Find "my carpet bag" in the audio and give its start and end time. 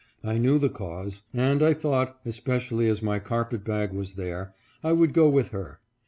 3.03-3.91